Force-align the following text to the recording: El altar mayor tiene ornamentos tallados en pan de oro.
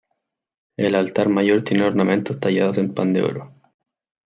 El 0.77 0.95
altar 0.95 1.29
mayor 1.29 1.61
tiene 1.63 1.85
ornamentos 1.85 2.39
tallados 2.39 2.79
en 2.79 2.91
pan 2.91 3.13
de 3.13 3.21
oro. 3.21 3.53